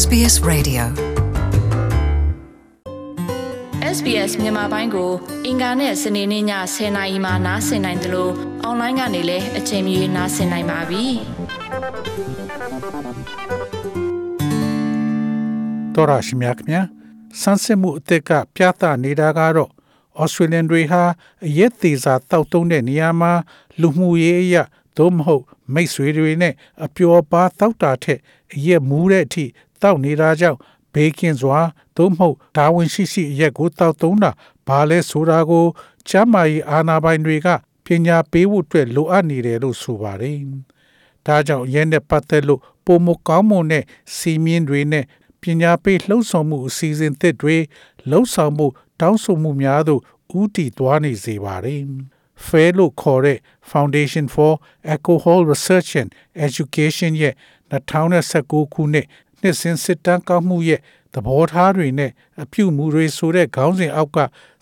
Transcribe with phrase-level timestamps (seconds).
[0.00, 0.82] SBS Radio
[3.96, 5.10] SBS မြန်မာပိုင်းကို
[5.46, 8.32] အင်ကာနဲ့စနေနေ့ည10:00နာရီမှနားဆင်နိုင်တယ်လို့
[8.62, 11.04] အွန်လိုင်းကနေလည်းအချိန်မီနားဆင်နိုင်ပါပြီ။
[15.94, 16.84] တော်ရရှိမြခင်
[17.40, 19.70] ဆန်းစစ်မှုအသက်ကပြသနေတာကတော့
[20.22, 21.02] ဩစတြေးလျတွေဟာ
[21.46, 23.32] အရက်သေးစာတောက်တုံးတဲ့နေရာမှာ
[23.80, 24.62] လူမှုရေးအရာ
[24.96, 26.54] သို့မဟုတ်မိတ်ဆွေတွေနဲ့
[26.84, 28.20] အပျော်ပါတောက်တာထက်
[28.54, 29.46] အရက်မူးတဲ့အထိ
[29.82, 30.58] တောက်နေတာကြောင့်
[30.94, 31.60] ဘေးကင်းစွာ
[31.96, 34.30] သို့မဟုတ်ဒါဝင်ရှိရှိအရက်ကိုတောက်တုံးတာ
[34.68, 35.64] ဘာလဲဆိုတာကို
[36.08, 37.48] ကျမ်းမာရေးအာဏာပိုင်တွေက
[37.86, 40.38] ပညာပေးဖို့အတွက်လိုအပ်နေတယ်လို့ဆိုပါတယ်။
[41.26, 43.84] ဒါကြောင့်ရဲနဲ့ပတ်သက်လို့ပုံမကောင်းမွန်တဲ့
[44.16, 45.04] စီမင်းတွေနဲ့
[45.42, 47.56] ပညာပေးလှုံ့ဆော်မှုအစီအစဉ်သစ်တွေ
[48.10, 48.66] လှုံ့ဆော်မှု
[49.00, 50.00] တောင်းဆိုမှုများသို့
[50.38, 51.82] ဦးတည်သွားနေစေပါတယ်။
[52.46, 53.38] FAIR လို့ခေါ်တဲ့
[53.70, 54.52] Foundation for
[54.92, 56.10] Alcohol Research and
[56.46, 57.34] Education ရဲ့
[57.72, 59.06] 2019ခုနှစ်
[59.42, 60.80] နှစ်စဉ်စစ်တမ်းကောက်မှုရဲ့
[61.14, 62.10] သဘောထားတွေနဲ့
[62.42, 64.18] အပြုမူတွေဆိုတဲ့ခေါင်းစဉ်အောက်က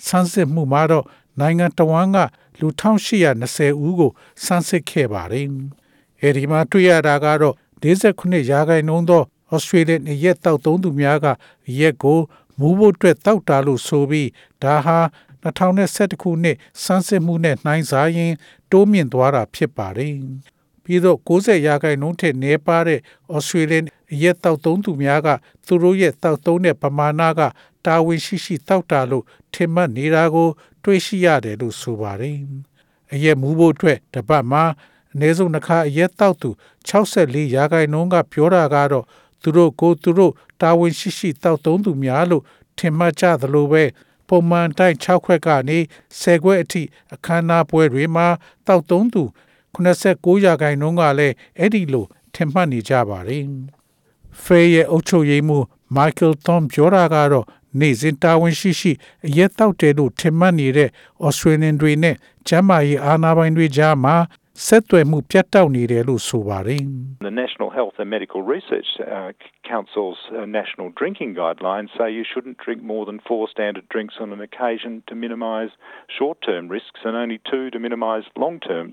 [0.06, 1.04] ဆန်းစစ်မှုမှာတော့
[1.40, 2.18] နိုင်ငံတော်ဝန်က
[2.60, 4.10] လူ1820ဦးကို
[4.44, 5.46] ဆန်းစစ်ခဲ့ပါတယ်။
[6.20, 9.22] အဲဒီမှာတွေ့ရတာကတော့49ရာခိုင်နှုန်းသော
[9.52, 11.26] ဩစတြေးလျရက်တောက်သုံးသူများက
[11.78, 12.20] ရက်ကို
[12.58, 14.28] မူဖို့အတွက်တောက်တာလို့ဆိုပြီး
[14.62, 14.98] ဒါဟာ
[15.44, 18.32] 2021ခုနှစ်စမ်းစစ်မှုနဲ့နှိုင်းစားရင်
[18.70, 20.14] တိုးမြင့်သွားတာဖြစ်ပါတယ်။
[20.90, 23.00] ပြီးတော့90ရာခိုင်နှုန်းထက်နည်းပါးတဲ့
[23.34, 25.28] ဩစတြေးလျရက်တောက်သုံးသူများက
[25.66, 27.40] သူတို့ရဲ့တောက်သုံးတဲ့ပမာဏက
[27.86, 29.24] တာဝန်ရှိရှိတောက်တာလို့
[29.54, 30.48] ထင်မှတ်နေတာကို
[30.84, 32.36] တွေ့ရှိရတယ်လို့ဆိုပါတယ်။
[33.12, 34.64] အရက်မူဖို့အတွက်တပတ်မှာ
[35.12, 36.50] အနည်းဆုံးတစ်ခါအရက်တောက်သူ
[36.88, 39.04] 64ရာခိုင်နှုန်းကပြောတာကတော့
[39.42, 42.42] သူတို့ကိုသူတို့တာဝန်ရှိရှိတောက်သုံးသူများလို့
[42.78, 43.84] ထင်မှတ်ကြသလိုပဲ
[44.28, 45.78] ပုံမှန်တိုင်း6ခွက်ကနေ
[46.20, 46.82] 10ခွက်အထိ
[47.14, 48.26] အခမ်းအနားပွဲတွေမှာ
[48.66, 49.22] တောက်သုံးသူ
[49.74, 53.44] 89ရာခိုင်နှုန်းကလည်းအဲ့ဒီလိုထင်မှတ်နေကြပါတယ်။
[54.42, 55.64] ဖေးရဲ့အုပ်ချုပ်ရေးမှူး
[55.96, 57.46] Michael Tom ပြောတာကတော့
[57.78, 58.92] နေစဉ်တာဝန်ရှိရှိ
[59.26, 60.90] အရက်တောက်တယ်လို့ထင်မှတ်နေတဲ့
[61.26, 64.14] Australian တွေနဲ့ကျန်းမာရေးအာဏာပိုင်တွေကြားမှာ
[64.67, 66.81] ဆက်သွယ်မှုပြတ်တောက်နေတယ်လို့ဆိုပါတယ်
[67.29, 69.31] The National Health and Medical Research uh,
[69.73, 74.29] Council's uh, national drinking guidelines say you shouldn't drink more than four standard drinks on
[74.35, 75.71] an occasion to minimise
[76.17, 78.87] short-term risks and only two to minimise long-term.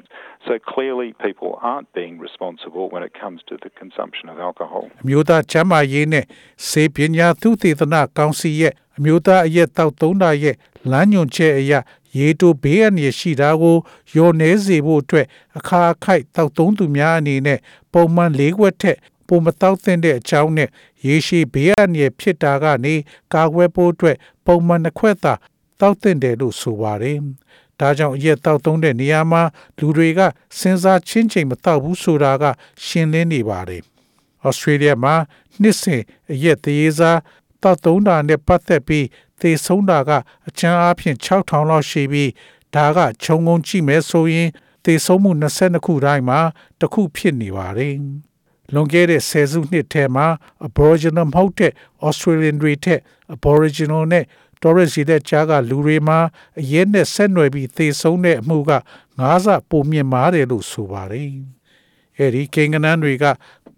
[0.47, 4.85] So clearly people aren't being responsible when it comes to the consumption of alcohol.
[5.03, 6.25] အမျိုးသားကျန်းမာရေးနဲ့
[6.69, 10.57] စေပညာသုတေသနကောင်စီရဲ့အမျိုးသားအရက်တောက်သုံးတာရဲ့
[10.91, 11.73] လမ်းညွှန်ချက်အရ
[12.18, 13.78] ရေတိုဘေးအန္တရာယ်ရှိတာကို
[14.12, 15.26] လျော်နှဲစေဖို့အတွက်
[15.58, 17.60] အခါအခိုက်တောက်သုံးသူများအနေနဲ့
[17.94, 18.98] ပုံမှန်၄ခွက်ထက်
[19.28, 20.70] ပုံမတောက်တဲ့အကြောင်းနဲ့
[21.06, 22.96] ရေရှည်ဘေးအန္တရာယ်ဖြစ်တာကနေ
[23.34, 25.34] ကာကွယ်ဖို့အတွက်ပုံမှန်တစ်ခွက်သာ
[25.80, 27.18] တောက်တဲ့လို့ဆိုပါတယ်။
[27.80, 29.42] ဒါကြောင့်အရက်တောက်သုံးတဲ့နေရာမှာ
[29.78, 30.20] လူတွေက
[30.60, 32.44] စဉ်းစားချင်းချိန်မတောက်ဘူးဆိုတာက
[32.86, 33.82] ရှင်းလင်းနေပါတယ်။
[34.48, 35.16] Australia မှာ
[35.62, 36.02] နှစ်စဉ်
[36.32, 37.20] အရက်သေးစား
[37.64, 39.06] တောက်သုံးတာနဲ့ပတ်သက်ပြီး
[39.42, 40.12] သေဆုံးတာက
[40.48, 42.32] အချမ်းအားဖြင့်6000လောက်ရှိပြီး
[42.76, 44.50] ဒါကခြုံငုံကြည့်မယ်ဆိုရင်
[44.86, 46.40] သေဆုံးမှု22ခုတိုင်းမှာ
[46.80, 47.96] တစ်ခုဖြစ်နေပါတယ်။
[48.74, 50.28] လွန်ခဲ့တဲ့ဆယ်စုနှစ်ထဲမှာ
[50.68, 51.72] Aboriginal မဟုတ်တဲ့
[52.08, 53.00] Australian တွေထက်
[53.36, 54.26] Aboriginal နဲ့
[54.62, 56.20] Torres ရှိတဲ့ကြားကလူတွေမှာ
[56.60, 58.72] အရေးနဲ့ဆက်နွယ်ပြီးသေဆုံးတဲ့အမှုက
[59.20, 61.32] ငါးဆပိုမြင့်မားတယ်လို့ဆိုပါတယ်။
[62.18, 63.26] အဲဒီကိန်းဂဏန်းတွေက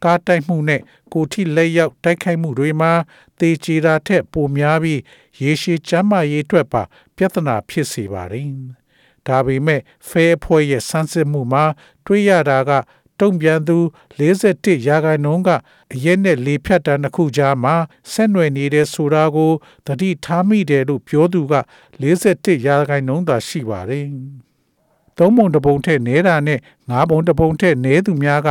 [0.03, 0.81] ကားတိုက်မှုနဲ့
[1.13, 2.91] ကိုထိလက်ရောက်တိုက်ခိုက်မှုတွေမှာ
[3.39, 5.01] တေချီတာထက်ပိုများပြီး
[5.41, 6.81] ရေရှည်ကျန်းမာရေးအတွက်ပါ
[7.15, 8.49] ပြဿနာဖြစ်စေပါတယ်။
[9.27, 11.65] ဒါပေမဲ့ဖဲအဖွဲ့ရဲ့စမ်းစစ်မှုမှာ
[12.05, 12.71] တွေ့ရတာက
[13.19, 13.77] တုံ့ပြန်သူ
[14.19, 15.49] 41ရာခိုင်နှုန်းက
[15.93, 17.75] အရက်နဲ့လေဖြတ်တန်းတစ်ခုကြားမှာ
[18.11, 19.51] ဆက်နွယ်နေတဲ့ဆိုတာကို
[19.87, 21.55] သတိထားမိတယ်လို့ပြောသူက
[22.01, 24.07] 41ရာခိုင်နှုန်းသာရှိပါတယ်။
[25.19, 26.59] သုံးပုံတစ်ပုံထက်နေတာနဲ့
[26.89, 28.49] ငါးပုံတစ်ပုံထက်နည်းသူများက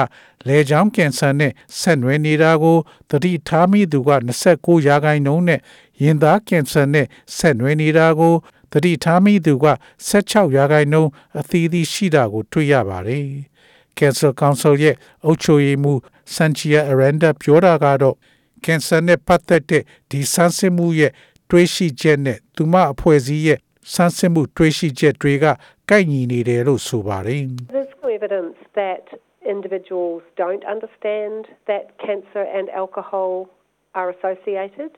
[0.48, 2.76] လေချောင်းကင်ဆာနဲ့ဆက်နွယ်နေတာကို
[3.10, 4.10] သတိထားမိသူက
[4.48, 5.60] 29ရာခိုင်နှုန်းနဲ့
[6.02, 8.34] ရင်သားကင်ဆာနဲ့ဆက်နွယ်နေတာကို
[8.72, 9.66] သတိထားမိသူက
[10.08, 13.26] 16ရာခိုင်နှုန်းအသီးသီးရှိတာကို တွေ့ရပါတယ်။
[13.98, 15.98] Cancer Council ရဲ့အုပ်ချုပ်ရေးမှူး
[16.34, 18.16] Sanchia Aranda ပြောတာကတော့
[18.64, 21.12] ကင်ဆာနဲ့ပတ်သက်တဲ့ဒီဆန်းစစ်မှုရဲ့
[21.50, 23.58] တွေးရှိချက်နဲ့သူမအဖွဲ့အစည်းရဲ့
[23.92, 25.44] ဆန်းစစ်မှုတွေးရှိချက်တွေက
[25.89, 27.41] ကိုက်ညီနေတယ်လို့ဆိုပါတယ်။
[27.75, 29.03] There's no evidence that
[29.55, 33.31] individuals don't understand that cancer and alcohol
[33.99, 34.91] are associated.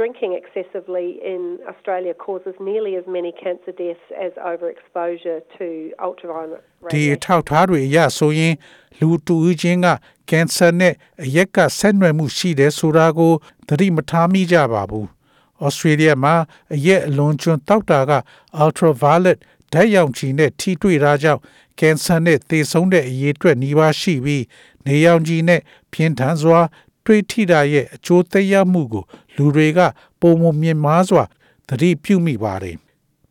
[0.00, 5.66] Drinking excessively in Australia causes nearly as many cancer deaths as overexposure to
[6.08, 6.62] ultraviolet
[6.94, 7.24] ဒီ radiation.
[7.24, 8.54] ထောက်ထားတွေအရဆိုရင်
[9.00, 9.86] လူတူဦးချင်းက
[10.30, 10.94] ကင်ဆာနဲ့
[11.24, 13.32] အရက်ကဆက်နွယ်မှုရှိတယ်ဆိုတာကို
[13.68, 15.06] သတိမထားမိကြပါဘူး။
[15.66, 16.34] Australia မှာ
[16.74, 18.12] အရက်အလွန်ကျွံတောက်တာက
[18.64, 19.38] ultraviolet
[19.73, 21.41] ဓာတ်ရောင်ခြည်နဲ့ထိတွေ့တာကြောင့်
[21.79, 24.43] ကင်ဆာနဲ့သေဆုံးတဲ့အရေးအတွက်နှီးပါရှိပြီး
[24.85, 26.59] နေရောင်ခြည်နဲ့ပြင်းထန်စွာ
[27.05, 29.03] တွေးထိတာရဲ့အကျိုးသက်ရောက်မှုကို
[29.35, 29.79] လူတွေက
[30.21, 31.23] ပုံမမြင်မားစွာ
[31.67, 32.77] သတိပြုမိပါတယ်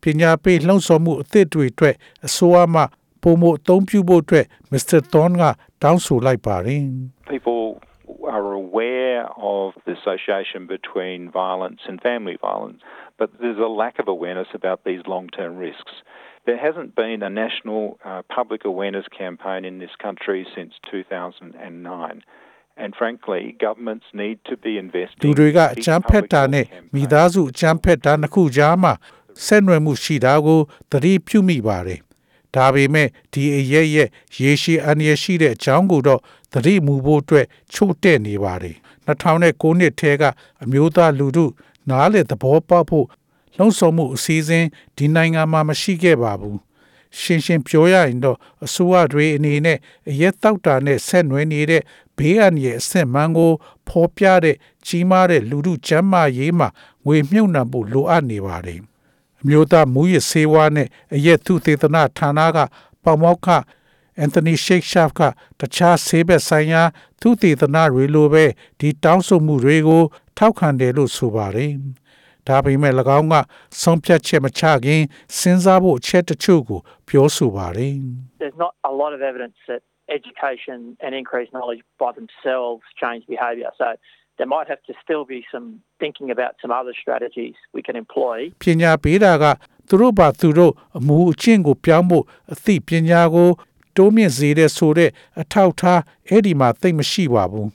[0.02, 1.94] ပညာပေးလှုံ့ဆော်မှုအသစ်တွေအတွက်
[2.26, 2.82] အစိုးရမှ
[3.22, 5.42] ပုံမအသုံးပြုဖို့အတွက်မစ္စတာတွန်က
[5.82, 6.82] တောင်းဆိုလိုက်ပါတယ်
[7.34, 7.64] People
[8.36, 9.22] are aware
[9.56, 12.80] of the association between violence and family violence,
[13.18, 15.94] but there's a lack of awareness about these long term risks.
[16.50, 22.24] There hasn't been a national uh, public awareness campaign in this country since 2009.
[22.76, 26.64] And frankly, governments need to be လူ investing တွေကအ in ကြမ်းဖက် public တာ health နဲ့
[26.66, 26.94] campaigns.
[26.94, 28.92] မိသားစုအကြမ်းဖက်တာနှစ်ခုကြားမှာ
[29.44, 30.60] ဆက်နွယ်မှုရှိတာကို
[30.90, 32.00] သတိပြုမိပါတယ်။
[32.56, 34.08] ဒါပေမဲ့ဒီအရဲ့ရဲ့
[34.40, 36.20] ရေရှည်အန္တရာယ်ရှိတဲ့အကြောင်းကိုတော့
[36.52, 38.76] သတိမူဖို့အတွက်ချို့တဲ့နေပါတယ်။
[39.06, 40.22] 2009နှစ်ထဲက
[40.62, 41.44] အမျိုးသားလူထု
[41.90, 43.06] နားလေသဘောပေါက်ဖို့
[43.60, 44.66] လှုံ့ဆော်မှုအစည်းအဝေး
[44.96, 46.56] ဒီနိုင်ငံမှာမရှိခဲ့ပါဘူး။
[47.20, 49.78] ရှင်းရှင်းပြောရရင်တော့အစိုးရတွေအနေနဲ့
[50.10, 51.82] အရက်တောက်တာနဲ့ဆက်နွယ်နေတဲ့
[52.16, 53.52] ဘေးအန္တရာယ်အဆင့်မှန်ကို
[53.88, 56.68] ဖော်ပြတဲ့ကြီးမားတဲ့လူမှုကျန်းမာရေးမှာ
[57.06, 58.80] ငွေမြုပ်နှံဖို့လိုအပ်နေပါတယ်။
[59.40, 62.58] အမျိုးသားမူရစေဝါနဲ့အရက်သူသေသနာဌာနက
[63.02, 63.48] ပေါမောက္ခ
[64.18, 65.20] အန်တိုနီရှိတ်ရှာဖ်က
[65.60, 66.82] တခြားဆေးဘက်ဆိုင်ရာ
[67.20, 68.44] သူသေသနာတွေလိုပဲ
[68.78, 70.02] ဒီတောင်းဆိုမှုတွေကို
[70.36, 71.72] ထောက်ခံတယ်လို့ဆိုပါတယ်။
[72.50, 73.34] ဒါပေမဲ့၎င်းက
[73.82, 75.02] ဆုံးဖြတ်ချက်မချခင်
[75.38, 77.94] စဉ်းစားဖို့အချက်တချို့ကိုပြောဆိုပါတယ်
[78.42, 79.82] there's not a lot of evidence that
[80.18, 83.70] education and increased knowledge by themselves change behaviour.
[83.78, 83.88] So
[84.38, 88.36] there might have to still be some thinking about some other strategies we can employ.
[88.62, 89.44] ပညာပေးတာက
[89.88, 93.50] သူတို့ဘာသူတို့အမှုအကျင့်ကိုပြောင်းဖို့အသိပညာကို
[93.96, 95.10] တိုးမြင့်စေတဲ့ဆိုတဲ့
[95.40, 97.68] အထောက်ထားအဲ့ဒီမှာသိမ့်မရှိပါဘူး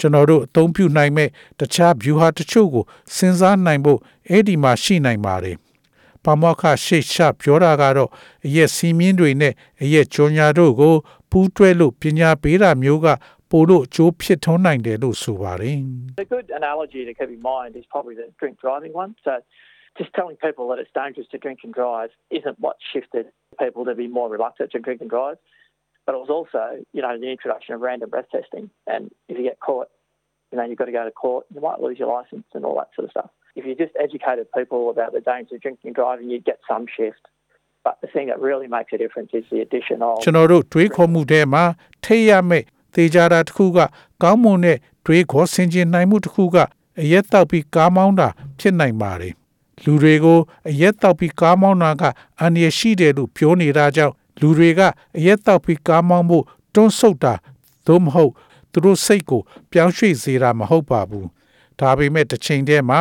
[0.00, 1.28] ကျွန်တော်တို့အသုံးပြုနိုင်မဲ့
[1.60, 3.98] တခြား view ဟာတချို့ကိုစဉ်းစားနိုင်ဖို့
[4.28, 5.56] အဲ့ဒီမှာရှိနိုင်ပါတယ်
[6.24, 8.10] ပမောက္ခရှိတ်ချပြောတာကတော့
[8.46, 10.94] အရက်စီးမြင်းတွေနဲ့အရက်ကြောညာတို့ကို
[11.30, 13.06] ပူးတွဲလို့ပညာပေးတာမျိုးက
[13.50, 15.76] ပို့လို့အကျိုးဖြစ်ထွန်းနိုင်တယ်လို့ဆိုပါတယ်
[16.24, 19.10] A good analogy to keep in mind is probably the drink driving one.
[19.26, 19.32] So
[20.00, 23.26] just telling people that it's dangerous to drink and drive isn't what shifted
[23.62, 25.38] people to be more reluctant to drink and drive.
[26.09, 28.69] But it was also, you know, the introduction of random breath testing.
[28.85, 29.87] And if you get caught,
[30.51, 32.75] you know, you've got to go to court, you might lose your license and all
[32.75, 33.29] that sort of stuff.
[33.55, 36.85] If you just educated people about the dangers of drinking and driving, you'd get some
[36.95, 37.23] shift.
[37.83, 41.63] But the thing that really makes a difference is the addition of ကျွန်တော်တို့တွေးခေါ်မှုထဲမှာ
[42.03, 42.63] ထိတ်ရမဲ့
[42.95, 43.79] သေချာတာတစ်ခုက
[44.23, 46.57] ကောင်းမွန်တဲ့တွေးခေါ်ဆင်ခြင်နိုင်မှုတစ်ခုက
[47.01, 48.27] အရက်တောက်ပြီးကားမောင်းတာ
[48.59, 49.33] ဖြစ်နိုင်ပါတယ်
[49.83, 50.39] လူတွေကို
[50.69, 52.03] အရက်တောက်ပြီးကားမောင်းတာက
[52.41, 54.80] အန္တရာယ်ရှိတယ်လို့ပြောနေတာကြောင့် လူတွေက
[55.16, 56.44] အရက်တောက်ပြီးကားမောင်းဖို့
[56.74, 57.34] တွန်းဆုတ်တာ
[57.86, 58.32] သို့မဟုတ်
[58.72, 59.40] သူတို့စိတ်ကို
[59.72, 61.28] ပြောင်းရွှေ့စေတာမဟုတ်ပါဘူး
[61.80, 63.00] ဒါပေမဲ့တစ်ချိန်တည်းမှာ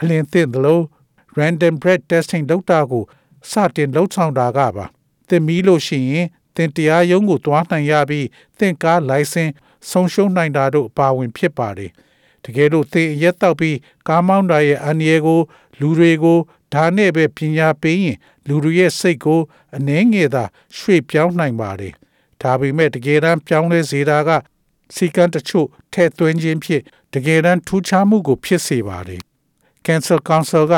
[0.00, 0.80] အလင်းသင့်သလို
[1.38, 3.04] random breath testing လုပ်တာကို
[3.50, 4.86] စတင်လှုပ်ဆောင်တာကပါ
[5.28, 6.26] သင်မီးလို့ရှိရင်
[6.56, 8.26] သင်တရားရုံးကိုသွားနိုင်ရပြီး
[8.58, 9.50] သင်ကားလိုင်စင်
[9.90, 11.90] ဆုံးရှုံးနိုင်တာတို့အပါဝင်ဖြစ်ပါတယ်
[12.44, 13.76] တကယ်လို့သင်အရက်တောက်ပြီး
[14.08, 15.40] ကားမောင်းတာရဲ့အန္တရာယ်ကို
[15.80, 16.38] လူတွေကို
[16.74, 18.16] ဒါနဲ့ပဲပညာပေးရင်
[18.48, 19.40] လူတွေရဲ့စိတ်ကို
[19.76, 20.44] အနှဲငယ်သာ
[20.76, 21.94] ရွှေ့ပြောင်းနိုင်ပါတယ်
[22.42, 24.30] ဒါပေမဲ့တကယ်တမ်းပြောင်းလဲစေတာက
[24.94, 26.82] စီကံတချို့ထဲ့သွင်းခြင်းဖြင့်
[27.14, 29.20] တကယ်တမ်းထူးခြားမှုကိုဖြစ်စေပါတယ်
[29.86, 30.74] Cancer Council က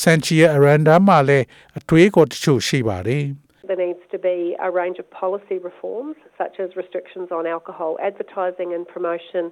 [0.00, 1.46] Sanchia Aranda မှာလည်း
[1.78, 3.24] အတွေးအခေါ်တချို့ရှိပါတယ်
[3.68, 4.38] There needs to be
[4.68, 9.44] a range of policy reforms, such as restrictions on alcohol advertising and promotion,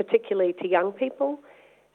[0.00, 1.30] particularly to young people,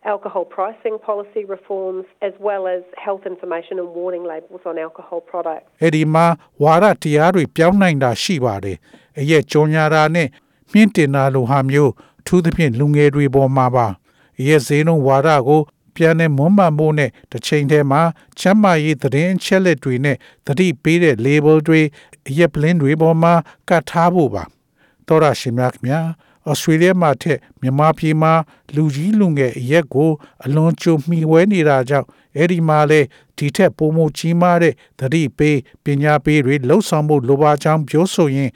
[0.06, 5.66] alcohol pricing policy reforms, as well as health information and warning labels on alcohol products.
[5.82, 6.26] အဲ့ဒီမှာ
[6.64, 8.78] ဝါရတရားတွေပြောင်းနိုင်တာရှိပါတယ်။
[9.20, 10.28] အရက်ကြောညာတာနဲ့
[10.74, 11.92] မြင့်တင်တာလိုဟာမျိုး
[12.22, 13.88] အထူးသဖြင့်လူငယ်တွေပေါ်မှာပါ။
[14.40, 15.62] အရက်ဈေးနှုန်းဝါရကို
[15.96, 18.02] ပြန်နဲ့မွမ်းမံဖို့နဲ့တစ်ချိန်တည်းမှာ
[18.40, 20.18] ချမ်းမာရေးသတင်းအချက်လက်တွေနဲ့
[20.48, 21.82] သတိပေးတဲ့ label တွေ
[22.28, 23.34] အရက်ပလင်းတွေပေါ်မှာ
[23.70, 24.44] ကတ်ထားဖို့ပါ။
[25.08, 26.02] တော်ရရှိမြခင်ဗျာ
[26.50, 28.34] ဩစတြေးလျမှာထက်မြန်မာပြည်မှာ
[28.76, 30.12] လူကြီးလူငယ်အရက်ကို
[30.46, 32.08] အလွန်ကြုံမှီဝဲနေတာကြောင့်
[32.38, 33.02] အဲ့ဒီမှာလေ
[33.38, 38.50] ဒီထက်ပိုမိုကြီးမားတဲ့သတိပေးပညာပေးတွေလှုပ်ဆောင်မှုလိုပါကြောင်းပြောဆိုရင်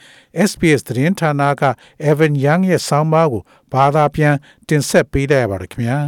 [0.49, 1.63] SPS သတင်းဌာနက
[2.09, 3.41] Evan Young ရဲ့ဆောင်းပါးကို
[3.73, 4.35] ဘာသာပြန်
[4.67, 5.99] တင်ဆက်ပေးလိုက်ရပါတယ်ခင်ဗျာ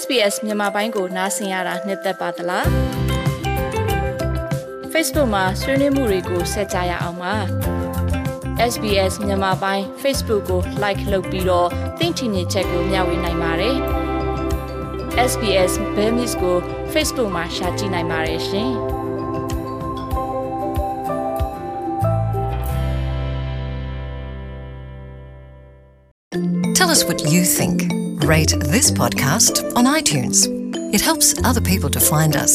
[0.00, 2.66] SBS မြန်မာပိုင်းကိုနားဆင်ရတာနှစ်သက်ပါတလား
[4.92, 7.83] Facebook မှာဆွေးနွေးမှုတွေကိုဆက်ကြရအောင်ပါ
[8.71, 13.77] SBS မြန်မာပိုင်း Facebook ကို like လုပ်ပြီးတော့သင်ချင်တဲ့ချက်ကိုမျှဝေနိုင်ပါတယ်
[15.31, 16.57] SBS Bemis ကို
[16.93, 18.71] Facebook မှာ share ကြည့်နိုင်ပါတယ်ရှင်
[26.77, 27.77] Tell us what you think.
[28.31, 30.37] Rate this podcast on iTunes.
[30.95, 32.53] It helps other people to find us.